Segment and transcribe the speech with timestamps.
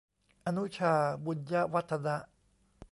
[0.45, 0.93] อนุชา
[1.25, 2.17] บุญยวรรธนะ